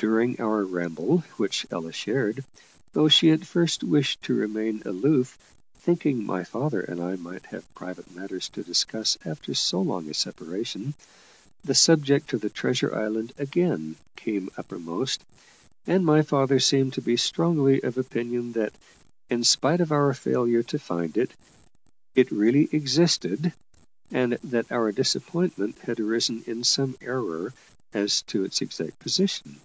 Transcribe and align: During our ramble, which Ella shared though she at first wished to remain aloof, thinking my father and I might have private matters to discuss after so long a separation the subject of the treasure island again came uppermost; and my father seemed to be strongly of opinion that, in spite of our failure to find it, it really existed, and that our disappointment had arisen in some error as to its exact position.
During 0.00 0.40
our 0.40 0.62
ramble, 0.64 1.24
which 1.38 1.66
Ella 1.72 1.90
shared 1.90 2.44
though 2.92 3.08
she 3.08 3.30
at 3.32 3.44
first 3.44 3.82
wished 3.82 4.22
to 4.22 4.32
remain 4.36 4.80
aloof, 4.86 5.36
thinking 5.78 6.24
my 6.24 6.44
father 6.44 6.80
and 6.82 7.00
I 7.00 7.16
might 7.16 7.46
have 7.46 7.74
private 7.74 8.14
matters 8.14 8.48
to 8.50 8.62
discuss 8.62 9.18
after 9.24 9.54
so 9.54 9.80
long 9.80 10.08
a 10.08 10.14
separation 10.14 10.94
the 11.64 11.74
subject 11.74 12.32
of 12.32 12.42
the 12.42 12.48
treasure 12.48 12.94
island 12.94 13.32
again 13.38 13.96
came 14.14 14.50
uppermost; 14.56 15.24
and 15.84 16.06
my 16.06 16.22
father 16.22 16.60
seemed 16.60 16.92
to 16.92 17.02
be 17.02 17.16
strongly 17.16 17.82
of 17.82 17.98
opinion 17.98 18.52
that, 18.52 18.74
in 19.28 19.42
spite 19.42 19.80
of 19.80 19.90
our 19.90 20.14
failure 20.14 20.62
to 20.62 20.78
find 20.78 21.16
it, 21.16 21.32
it 22.14 22.30
really 22.30 22.68
existed, 22.70 23.52
and 24.12 24.34
that 24.44 24.70
our 24.70 24.92
disappointment 24.92 25.76
had 25.80 25.98
arisen 25.98 26.44
in 26.46 26.62
some 26.62 26.96
error 27.00 27.52
as 27.92 28.22
to 28.22 28.44
its 28.44 28.60
exact 28.62 28.96
position. 29.00 29.58